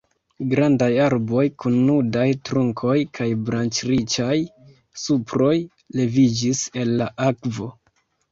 [0.51, 4.39] Grandaj arboj kun nudaj trunkoj kaj branĉriĉaj
[5.03, 5.53] suproj
[5.99, 7.69] leviĝis el la akvo.